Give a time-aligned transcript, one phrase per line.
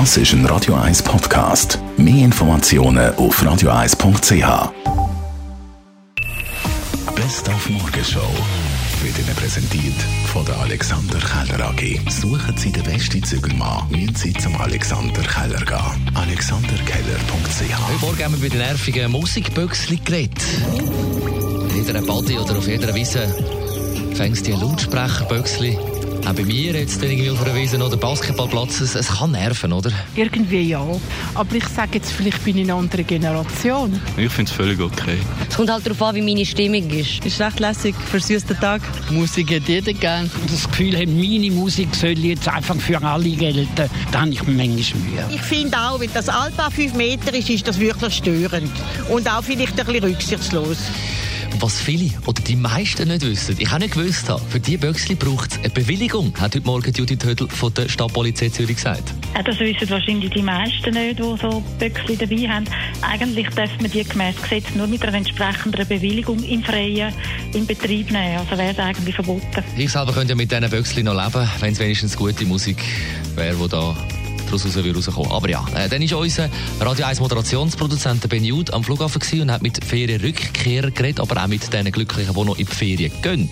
[0.00, 1.78] Das ist ein Radio 1 Podcast.
[1.96, 4.72] Mehr Informationen auf radio1.ch.
[7.14, 8.28] Best auf Morgenshow
[9.04, 9.94] wird Ihnen präsentiert
[10.32, 12.00] von der Alexander Keller AG.
[12.10, 16.10] Suchen Sie den besten Zügelmann, müssen Sie zum Alexander Keller gehen.
[16.16, 20.42] AlexanderKeller.ch Heute Morgen haben wir bei den nervigen Musikbüchsli geredet.
[21.70, 23.32] In jeder Body oder auf jeder Wiese
[24.16, 25.93] fängst du die Lautsprecherbüchsli.
[26.26, 28.80] Auch bei mir jetzt irgendwie auf einer Wiese oder Basketballplatz.
[28.80, 29.90] Es, es kann nerven, oder?
[30.16, 30.82] Irgendwie ja.
[31.34, 34.00] Aber ich sage jetzt, vielleicht bin ich eine andere Generation.
[34.16, 35.18] Ich finde es völlig okay.
[35.50, 37.22] Es kommt halt darauf an, wie meine Stimmung ist.
[37.26, 38.80] Ist recht lässig, versüßt den Tag.
[39.10, 40.30] Musik hat jeder gern.
[40.50, 43.90] Das Gefühl hat, meine Musik soll jetzt einfach für alle gelten.
[44.10, 45.26] Da habe ich manchmal Mühe.
[45.30, 48.72] Ich finde auch, wenn das Alpa 5 Meter ist, ist das wirklich störend.
[49.10, 50.78] Und auch vielleicht ein bisschen rücksichtslos.
[51.60, 55.14] Was viele oder die meisten nicht wissen, ich auch nicht gewusst habe, für diese Böckli
[55.14, 59.14] braucht es eine Bewilligung, hat heute Morgen Judith Hödel von der Stadtpolizei Zürich gesagt.
[59.44, 62.64] Das wissen wahrscheinlich die meisten nicht, die so Böckli dabei haben.
[63.02, 67.14] Eigentlich darf man die gemäß Gesetz nur mit einer entsprechenden Bewilligung im Freien
[67.54, 68.38] in Betrieb nehmen.
[68.38, 69.62] Also wäre es eigentlich verboten.
[69.76, 72.82] Ich selber könnte ja mit diesen Böckli noch leben, wenn es wenigstens gute Musik
[73.36, 73.96] wäre, die da
[74.46, 76.48] daraus rauskommen Aber ja, äh, dann war unser
[76.80, 81.72] Radio 1 Moderationsproduzent Ben Jude am Flughafen und hat mit Ferienrückkehrern geredet, aber auch mit
[81.72, 83.50] den Glücklichen, die noch in die Ferien gehen.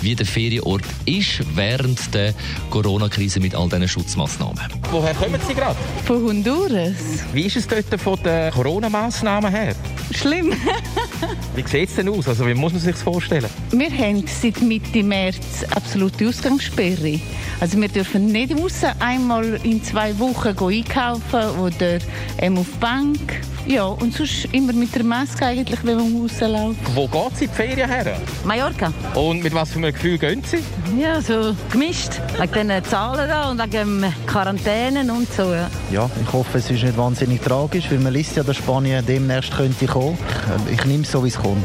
[0.00, 2.34] Wie der Ferienort ist während der
[2.70, 4.60] Corona-Krise mit all diesen Schutzmaßnahmen.
[4.90, 5.78] Woher kommen Sie gerade?
[6.04, 6.94] Von Honduras.
[7.32, 9.74] Wie ist es dort von den Corona-Massnahmen her?
[10.14, 10.52] Schlimm.
[11.54, 12.28] Wie sieht es denn aus?
[12.28, 13.48] Also, wie muss man sich das vorstellen?
[13.70, 17.20] Wir haben seit Mitte März absolute Ausgangssperre.
[17.60, 21.98] Also wir dürfen nicht raus, einmal in zwei Wochen einkaufen oder
[22.38, 23.40] ähm, auf die Bank.
[23.66, 26.80] Ja, und sonst immer mit der Maske eigentlich, wenn man rausläuft.
[26.94, 28.16] Wo geht Sie in die Ferien her?
[28.44, 28.92] Mallorca?
[29.14, 30.58] Und mit was für einem Gefühl gehen Sie?
[31.00, 32.20] Ja, so gemischt.
[32.38, 35.44] Wegen den Zahlen da und wegen Quarantänen und so.
[35.44, 35.70] Ja.
[35.92, 39.56] ja, ich hoffe, es ist nicht wahnsinnig tragisch, weil man liest ja, dass Spanien demnächst
[39.56, 40.18] könnte kommen.
[40.66, 41.64] Ich, ich nehme es so, wie es kommt.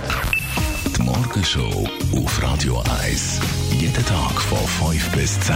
[0.95, 3.39] Die Morgenshow auf Radio 1.
[3.71, 5.55] Jeden Tag von 5 bis 10.